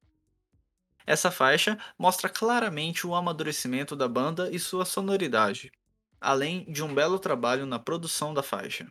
Essa 1.06 1.30
faixa 1.30 1.78
mostra 1.98 2.30
claramente 2.30 3.06
o 3.06 3.14
amadurecimento 3.14 3.96
da 3.96 4.08
banda 4.08 4.50
e 4.52 4.58
sua 4.58 4.86
sonoridade, 4.86 5.72
além 6.20 6.64
de 6.72 6.84
um 6.84 6.94
belo 6.94 7.20
trabalho 7.20 7.66
na 7.66 7.78
produção 7.78 8.34
da 8.34 8.42
faixa. 8.42 8.88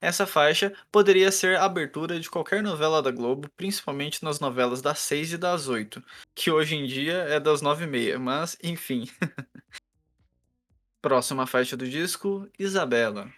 Essa 0.00 0.26
faixa 0.26 0.72
poderia 0.92 1.32
ser 1.32 1.56
a 1.56 1.64
abertura 1.64 2.20
de 2.20 2.30
qualquer 2.30 2.62
novela 2.62 3.02
da 3.02 3.10
Globo, 3.10 3.48
principalmente 3.56 4.22
nas 4.22 4.38
novelas 4.38 4.82
das 4.82 4.98
6 5.00 5.32
e 5.32 5.38
das 5.38 5.68
8, 5.68 6.02
que 6.34 6.50
hoje 6.50 6.76
em 6.76 6.86
dia 6.86 7.14
é 7.14 7.40
das 7.40 7.62
9 7.62 7.84
e 7.84 7.86
meia, 7.86 8.18
mas 8.18 8.56
enfim. 8.62 9.08
Próxima 11.00 11.46
faixa 11.46 11.76
do 11.76 11.88
disco, 11.88 12.48
Isabela. 12.58 13.32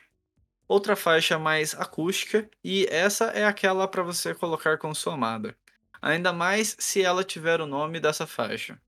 Outra 0.66 0.96
faixa 0.96 1.38
mais 1.38 1.74
acústica, 1.74 2.50
e 2.62 2.86
essa 2.90 3.26
é 3.26 3.46
aquela 3.46 3.86
para 3.88 4.02
você 4.02 4.34
colocar 4.34 4.76
com 4.76 4.92
sua 4.94 5.14
amada 5.14 5.56
ainda 6.00 6.32
mais 6.32 6.76
se 6.78 7.02
ela 7.02 7.24
tiver 7.24 7.60
o 7.60 7.66
nome 7.66 8.00
dessa 8.00 8.26
faixa. 8.26 8.80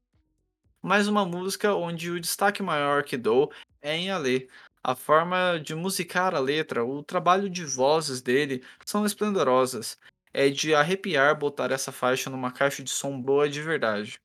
Mais 0.83 1.09
uma 1.09 1.27
música 1.27 1.75
onde 1.75 2.11
o 2.11 2.21
destaque 2.21 2.63
maior 2.63 3.05
que 3.05 3.17
dou 3.17 3.53
é 3.83 3.97
em 3.97 4.11
Alê. 4.11 4.49
A 4.83 4.95
forma 4.95 5.61
de 5.63 5.75
musicar 5.75 6.35
a 6.35 6.39
letra, 6.39 6.85
o 6.85 7.03
trabalho 7.03 7.51
de 7.51 7.65
vozes 7.67 8.23
dele 8.23 8.65
são 8.87 9.05
esplendorosas. 9.05 9.99
É 10.33 10.49
de 10.49 10.75
arrepiar 10.75 11.39
botar 11.39 11.71
essa 11.71 11.93
faixa 11.93 12.31
numa 12.31 12.51
caixa 12.51 12.83
de 12.83 12.91
som 12.91 13.21
boa 13.21 13.49
de 13.49 13.61
verdade. 13.61 14.19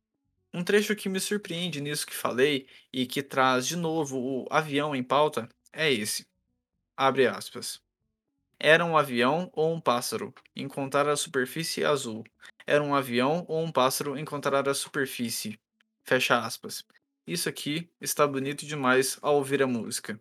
Um 0.53 0.63
trecho 0.63 0.95
que 0.95 1.09
me 1.09 1.19
surpreende 1.19 1.81
nisso 1.81 2.07
que 2.07 2.15
falei 2.15 2.67
e 2.93 3.05
que 3.05 3.21
traz 3.21 3.67
de 3.67 3.75
novo 3.75 4.17
o 4.17 4.47
avião 4.49 4.95
em 4.95 5.03
pauta 5.03 5.49
é 5.73 5.91
esse. 5.91 6.25
Abre 6.95 7.27
aspas. 7.27 7.81
Era 8.57 8.85
um 8.85 8.97
avião 8.97 9.51
ou 9.53 9.73
um 9.73 9.81
pássaro? 9.81 10.33
Encontrar 10.55 11.09
a 11.09 11.17
superfície 11.17 11.83
azul. 11.83 12.23
Era 12.67 12.83
um 12.83 12.95
avião 12.95 13.45
ou 13.47 13.63
um 13.63 13.71
pássaro 13.71 14.17
encontrar 14.17 14.67
a 14.67 14.73
superfície? 14.73 15.59
Fecha 16.03 16.39
aspas. 16.39 16.83
Isso 17.27 17.47
aqui 17.47 17.89
está 18.01 18.27
bonito 18.27 18.65
demais 18.65 19.17
ao 19.21 19.35
ouvir 19.35 19.61
a 19.61 19.67
música. 19.67 20.19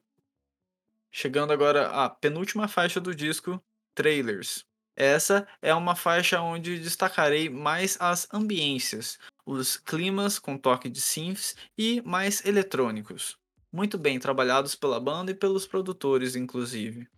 Chegando 1.10 1.52
agora 1.52 1.88
à 1.88 2.10
penúltima 2.10 2.68
faixa 2.68 3.00
do 3.00 3.14
disco, 3.14 3.62
Trailers. 3.94 4.64
Essa 4.96 5.46
é 5.62 5.74
uma 5.74 5.96
faixa 5.96 6.40
onde 6.40 6.78
destacarei 6.78 7.48
mais 7.48 7.96
as 8.00 8.28
ambiências, 8.32 9.18
os 9.46 9.76
climas 9.76 10.38
com 10.38 10.58
toque 10.58 10.88
de 10.88 11.00
synths 11.00 11.56
e 11.78 12.02
mais 12.02 12.44
eletrônicos. 12.44 13.36
Muito 13.72 13.98
bem 13.98 14.18
trabalhados 14.18 14.74
pela 14.74 15.00
banda 15.00 15.30
e 15.30 15.34
pelos 15.34 15.66
produtores, 15.66 16.36
inclusive. 16.36 17.08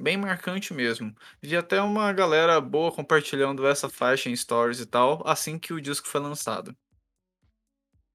Bem 0.00 0.16
marcante 0.16 0.72
mesmo. 0.72 1.14
Vi 1.42 1.54
até 1.54 1.78
uma 1.82 2.10
galera 2.10 2.58
boa 2.58 2.90
compartilhando 2.90 3.66
essa 3.66 3.86
faixa 3.86 4.30
em 4.30 4.34
stories 4.34 4.80
e 4.80 4.86
tal, 4.86 5.22
assim 5.26 5.58
que 5.58 5.74
o 5.74 5.80
disco 5.80 6.08
foi 6.08 6.22
lançado. 6.22 6.74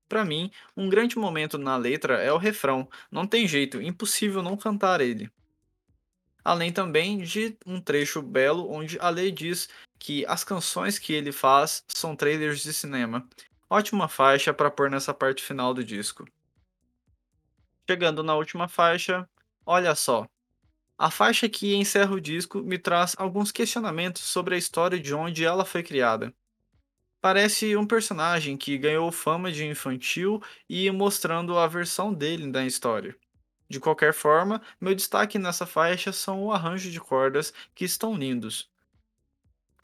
Para 0.10 0.26
mim, 0.26 0.50
um 0.76 0.90
grande 0.90 1.16
momento 1.16 1.60
na 1.60 1.78
letra 1.78 2.16
é 2.16 2.34
o 2.34 2.40
refrão, 2.40 2.90
não 3.12 3.28
tem 3.28 3.48
jeito, 3.48 3.80
impossível 3.80 4.42
não 4.42 4.58
cantar 4.58 5.00
ele. 5.00 5.30
Além 6.44 6.74
também 6.74 7.20
de 7.20 7.56
um 7.68 7.80
trecho 7.80 8.20
belo 8.20 8.68
onde 8.68 8.98
a 9.00 9.10
lei 9.12 9.32
diz 9.32 9.70
que 10.00 10.26
as 10.26 10.44
canções 10.44 10.98
que 10.98 11.14
ele 11.14 11.32
faz 11.32 11.84
são 11.88 12.16
trailers 12.16 12.64
de 12.64 12.74
cinema. 12.74 13.30
Ótima 13.70 14.08
faixa 14.08 14.52
para 14.52 14.72
pôr 14.72 14.90
nessa 14.90 15.14
parte 15.14 15.44
final 15.44 15.72
do 15.72 15.84
disco. 15.84 16.28
Chegando 17.88 18.24
na 18.24 18.34
última 18.34 18.68
faixa, 18.68 19.30
olha 19.68 19.94
só, 19.94 20.28
a 20.98 21.12
faixa 21.12 21.50
que 21.50 21.76
encerra 21.76 22.14
o 22.14 22.22
disco 22.22 22.62
me 22.62 22.78
traz 22.78 23.16
alguns 23.18 23.52
questionamentos 23.52 24.24
sobre 24.24 24.56
a 24.56 24.58
história 24.58 25.00
de 25.00 25.14
onde 25.14 25.44
ela 25.44 25.66
foi 25.66 25.84
criada. 25.84 26.34
Parece 27.22 27.76
um 27.76 27.88
personagem 27.88 28.56
que 28.56 28.78
ganhou 28.78 29.12
fama 29.12 29.52
de 29.52 29.66
infantil 29.66 30.42
e 30.70 30.90
mostrando 30.92 31.58
a 31.58 31.68
versão 31.68 32.14
dele 32.14 32.52
da 32.52 32.66
história. 32.66 33.16
De 33.68 33.80
qualquer 33.80 34.14
forma, 34.14 34.62
meu 34.80 34.94
destaque 34.94 35.40
nessa 35.40 35.66
faixa 35.66 36.12
são 36.12 36.44
o 36.44 36.52
arranjo 36.52 36.92
de 36.92 37.00
cordas 37.00 37.52
que 37.74 37.84
estão 37.84 38.16
lindos 38.16 38.70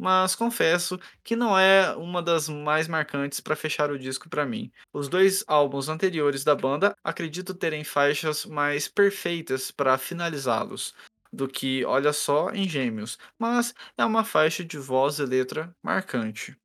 mas 0.01 0.33
confesso 0.33 0.99
que 1.23 1.35
não 1.35 1.55
é 1.55 1.95
uma 1.95 2.23
das 2.23 2.49
mais 2.49 2.87
marcantes 2.87 3.39
para 3.39 3.55
fechar 3.55 3.91
o 3.91 3.99
disco 3.99 4.27
para 4.27 4.47
mim. 4.47 4.71
Os 4.91 5.07
dois 5.07 5.43
álbuns 5.45 5.89
anteriores 5.89 6.43
da 6.43 6.55
banda 6.55 6.95
acredito 7.03 7.53
terem 7.53 7.83
faixas 7.83 8.43
mais 8.43 8.87
perfeitas 8.87 9.69
para 9.69 9.99
finalizá-los 9.99 10.95
do 11.31 11.47
que 11.47 11.85
Olha 11.85 12.11
Só 12.13 12.49
em 12.49 12.67
Gêmeos, 12.67 13.19
mas 13.37 13.75
é 13.95 14.03
uma 14.03 14.23
faixa 14.23 14.65
de 14.65 14.79
voz 14.79 15.19
e 15.19 15.23
letra 15.23 15.71
marcante. 15.83 16.57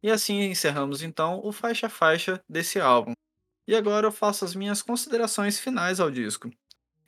E 0.00 0.08
assim 0.08 0.42
encerramos 0.42 1.02
então 1.02 1.40
o 1.42 1.50
faixa 1.50 1.88
a 1.88 1.90
faixa 1.90 2.40
desse 2.48 2.78
álbum. 2.78 3.12
E 3.66 3.74
agora 3.74 4.06
eu 4.06 4.12
faço 4.12 4.44
as 4.44 4.54
minhas 4.54 4.82
considerações 4.82 5.58
finais 5.58 5.98
ao 5.98 6.12
disco. 6.12 6.48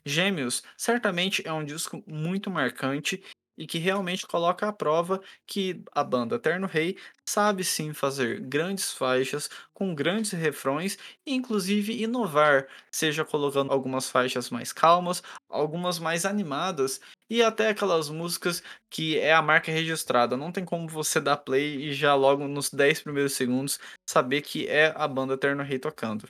Gêmeos 0.05 0.63
certamente 0.75 1.41
é 1.47 1.53
um 1.53 1.63
disco 1.63 2.03
muito 2.05 2.49
marcante 2.49 3.23
e 3.59 3.67
que 3.67 3.77
realmente 3.77 4.25
coloca 4.25 4.67
à 4.67 4.73
prova 4.73 5.21
que 5.45 5.83
a 5.91 6.03
banda 6.03 6.37
Eterno 6.37 6.65
Rei 6.65 6.97
sabe 7.27 7.63
sim 7.63 7.93
fazer 7.93 8.39
grandes 8.39 8.93
faixas 8.93 9.49
com 9.73 9.93
grandes 9.93 10.31
refrões 10.31 10.97
inclusive 11.27 12.01
inovar, 12.01 12.67
seja 12.89 13.25
colocando 13.25 13.71
algumas 13.71 14.09
faixas 14.09 14.49
mais 14.49 14.71
calmas, 14.71 15.21
algumas 15.49 15.99
mais 15.99 16.25
animadas 16.25 17.01
e 17.29 17.43
até 17.43 17.69
aquelas 17.69 18.09
músicas 18.09 18.63
que 18.89 19.19
é 19.19 19.33
a 19.33 19.41
marca 19.41 19.71
registrada. 19.71 20.37
Não 20.37 20.51
tem 20.51 20.65
como 20.65 20.87
você 20.87 21.19
dar 21.19 21.37
play 21.37 21.89
e 21.89 21.93
já 21.93 22.15
logo 22.15 22.47
nos 22.47 22.69
10 22.71 23.03
primeiros 23.03 23.33
segundos 23.33 23.79
saber 24.09 24.41
que 24.41 24.67
é 24.67 24.93
a 24.95 25.07
banda 25.07 25.33
Eterno 25.35 25.63
Rei 25.63 25.77
tocando. 25.79 26.27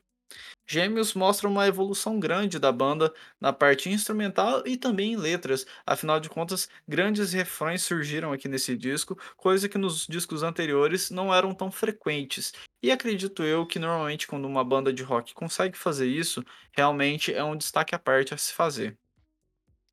Gêmeos 0.72 1.16
mostra 1.16 1.50
uma 1.50 1.66
evolução 1.66 2.20
grande 2.20 2.60
da 2.60 2.72
banda 2.72 3.12
na 3.42 3.52
parte 3.52 3.90
instrumental 3.90 4.62
e 4.68 4.78
também 4.78 5.14
em 5.14 5.18
letras, 5.18 5.66
afinal 5.84 6.20
de 6.20 6.30
contas, 6.30 6.70
grandes 6.88 7.34
refrões 7.34 7.82
surgiram 7.82 8.32
aqui 8.32 8.48
nesse 8.48 8.78
disco, 8.78 9.18
coisa 9.36 9.68
que 9.68 9.80
nos 9.80 10.06
discos 10.06 10.44
anteriores 10.44 11.10
não 11.10 11.34
eram 11.34 11.56
tão 11.56 11.72
frequentes. 11.72 12.54
E 12.84 12.92
acredito 12.92 13.42
eu 13.42 13.66
que 13.66 13.80
normalmente 13.80 14.28
quando 14.28 14.46
uma 14.46 14.64
banda 14.64 14.94
de 14.94 15.02
rock 15.02 15.34
consegue 15.34 15.76
fazer 15.76 16.06
isso, 16.08 16.46
realmente 16.72 17.34
é 17.34 17.44
um 17.44 17.58
destaque 17.58 17.96
à 17.96 18.00
parte 18.00 18.36
a 18.36 18.38
se 18.38 18.54
fazer. 18.54 18.96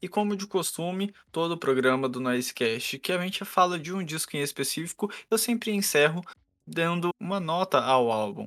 E 0.02 0.08
como 0.08 0.36
de 0.36 0.46
costume, 0.46 1.14
todo 1.32 1.52
o 1.52 1.58
programa 1.58 2.06
do 2.06 2.20
Noisecast 2.20 2.98
que 2.98 3.12
a 3.12 3.22
gente 3.22 3.46
fala 3.46 3.78
de 3.78 3.94
um 3.94 4.04
disco 4.04 4.36
em 4.36 4.42
específico, 4.42 5.10
eu 5.30 5.38
sempre 5.38 5.70
encerro 5.70 6.20
dando 6.66 7.08
uma 7.18 7.40
nota 7.40 7.80
ao 7.80 8.12
álbum. 8.12 8.46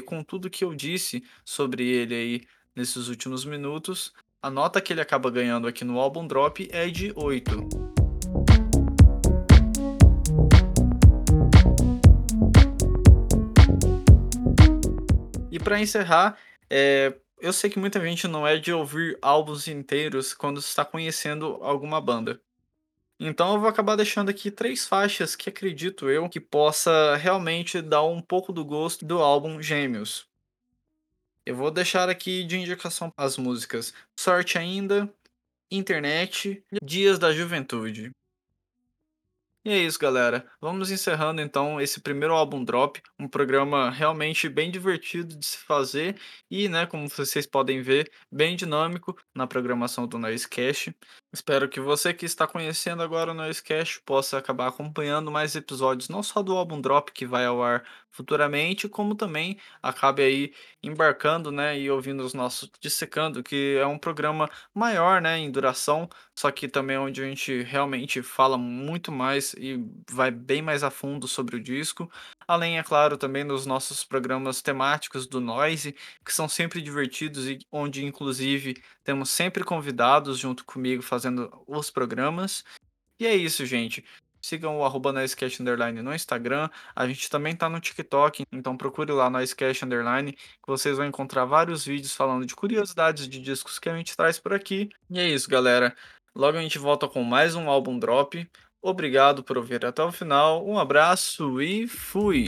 E 0.00 0.02
com 0.02 0.24
tudo 0.24 0.48
que 0.48 0.64
eu 0.64 0.74
disse 0.74 1.22
sobre 1.44 1.86
ele 1.86 2.14
aí 2.14 2.40
nesses 2.74 3.08
últimos 3.08 3.44
minutos, 3.44 4.14
a 4.42 4.48
nota 4.48 4.80
que 4.80 4.94
ele 4.94 5.02
acaba 5.02 5.30
ganhando 5.30 5.68
aqui 5.68 5.84
no 5.84 6.00
álbum 6.00 6.26
Drop 6.26 6.66
é 6.72 6.88
de 6.88 7.12
8. 7.14 7.68
E 15.52 15.58
para 15.58 15.78
encerrar, 15.78 16.38
é, 16.70 17.14
eu 17.38 17.52
sei 17.52 17.68
que 17.68 17.78
muita 17.78 18.00
gente 18.00 18.26
não 18.26 18.48
é 18.48 18.56
de 18.56 18.72
ouvir 18.72 19.18
álbuns 19.20 19.68
inteiros 19.68 20.32
quando 20.32 20.60
está 20.60 20.82
conhecendo 20.82 21.58
alguma 21.60 22.00
banda. 22.00 22.40
Então 23.22 23.52
eu 23.52 23.60
vou 23.60 23.68
acabar 23.68 23.96
deixando 23.96 24.30
aqui 24.30 24.50
três 24.50 24.88
faixas 24.88 25.36
que 25.36 25.50
acredito 25.50 26.08
eu 26.08 26.26
que 26.26 26.40
possa 26.40 27.16
realmente 27.16 27.82
dar 27.82 28.02
um 28.02 28.22
pouco 28.22 28.50
do 28.50 28.64
gosto 28.64 29.04
do 29.04 29.18
álbum 29.18 29.60
Gêmeos. 29.60 30.26
Eu 31.44 31.54
vou 31.54 31.70
deixar 31.70 32.08
aqui 32.08 32.42
de 32.44 32.56
indicação 32.56 33.12
as 33.18 33.36
músicas 33.36 33.92
Sorte 34.18 34.56
Ainda, 34.56 35.12
Internet, 35.70 36.64
Dias 36.82 37.18
da 37.18 37.30
Juventude. 37.30 38.10
E 39.62 39.70
é 39.70 39.78
isso, 39.78 39.98
galera. 39.98 40.50
Vamos 40.58 40.90
encerrando 40.90 41.42
então 41.42 41.78
esse 41.78 42.00
primeiro 42.00 42.32
álbum 42.34 42.64
Drop, 42.64 42.98
um 43.18 43.28
programa 43.28 43.90
realmente 43.90 44.48
bem 44.48 44.70
divertido 44.70 45.36
de 45.36 45.44
se 45.44 45.58
fazer 45.58 46.18
e, 46.50 46.66
né, 46.66 46.86
como 46.86 47.06
vocês 47.10 47.46
podem 47.46 47.82
ver, 47.82 48.10
bem 48.32 48.56
dinâmico 48.56 49.14
na 49.34 49.46
programação 49.46 50.06
do 50.06 50.18
Noisecast. 50.18 50.96
Espero 51.32 51.68
que 51.68 51.78
você 51.78 52.14
que 52.14 52.24
está 52.24 52.46
conhecendo 52.46 53.02
agora 53.02 53.32
o 53.32 53.34
Noisecast 53.34 54.00
possa 54.04 54.38
acabar 54.38 54.68
acompanhando 54.68 55.30
mais 55.30 55.54
episódios, 55.54 56.08
não 56.08 56.22
só 56.22 56.42
do 56.42 56.56
álbum 56.56 56.80
Drop 56.80 57.12
que 57.12 57.26
vai 57.26 57.44
ao 57.44 57.62
ar 57.62 57.84
futuramente, 58.10 58.88
como 58.88 59.14
também 59.14 59.58
acabe 59.82 60.22
aí 60.22 60.54
embarcando, 60.82 61.52
né, 61.52 61.78
e 61.78 61.90
ouvindo 61.90 62.24
os 62.24 62.34
nossos 62.34 62.70
Dissecando, 62.80 63.42
que 63.42 63.76
é 63.78 63.86
um 63.86 63.98
programa 63.98 64.48
maior, 64.74 65.20
né, 65.20 65.38
em 65.38 65.50
duração, 65.50 66.08
só 66.34 66.50
que 66.50 66.66
também 66.68 66.96
onde 66.98 67.22
a 67.22 67.26
gente 67.26 67.62
realmente 67.62 68.22
fala 68.22 68.56
muito 68.58 69.12
e 69.58 69.84
vai 70.10 70.30
bem 70.30 70.62
mais 70.62 70.82
a 70.82 70.90
fundo 70.90 71.26
sobre 71.28 71.56
o 71.56 71.62
disco. 71.62 72.10
Além, 72.46 72.78
é 72.78 72.82
claro, 72.82 73.16
também 73.16 73.46
dos 73.46 73.66
nossos 73.66 74.04
programas 74.04 74.60
temáticos 74.60 75.26
do 75.26 75.40
Noise, 75.40 75.94
que 76.24 76.32
são 76.32 76.48
sempre 76.48 76.82
divertidos 76.82 77.48
e 77.48 77.58
onde, 77.70 78.04
inclusive, 78.04 78.82
temos 79.04 79.30
sempre 79.30 79.62
convidados 79.62 80.38
junto 80.38 80.64
comigo 80.64 81.02
fazendo 81.02 81.50
os 81.66 81.90
programas. 81.90 82.64
E 83.18 83.26
é 83.26 83.34
isso, 83.34 83.64
gente. 83.66 84.04
Sigam 84.42 84.78
o 84.78 84.84
arroba 84.84 85.12
Underline 85.60 86.00
no 86.02 86.14
Instagram. 86.14 86.70
A 86.96 87.06
gente 87.06 87.28
também 87.28 87.54
tá 87.54 87.68
no 87.68 87.78
TikTok, 87.78 88.44
então 88.50 88.76
procure 88.76 89.12
lá 89.12 89.28
Noisecast 89.28 89.84
Underline, 89.84 90.32
que 90.32 90.66
vocês 90.66 90.96
vão 90.96 91.06
encontrar 91.06 91.44
vários 91.44 91.84
vídeos 91.84 92.14
falando 92.14 92.46
de 92.46 92.56
curiosidades 92.56 93.28
de 93.28 93.40
discos 93.40 93.78
que 93.78 93.88
a 93.88 93.96
gente 93.96 94.16
traz 94.16 94.38
por 94.38 94.54
aqui. 94.54 94.88
E 95.10 95.18
é 95.18 95.28
isso, 95.28 95.48
galera. 95.48 95.94
Logo 96.34 96.56
a 96.56 96.62
gente 96.62 96.78
volta 96.78 97.06
com 97.06 97.22
mais 97.22 97.54
um 97.54 97.68
álbum 97.68 97.98
drop. 97.98 98.48
Obrigado 98.82 99.42
por 99.42 99.58
ouvir 99.58 99.84
até 99.84 100.02
o 100.02 100.10
final. 100.10 100.66
Um 100.66 100.78
abraço 100.78 101.60
e 101.60 101.86
fui! 101.86 102.46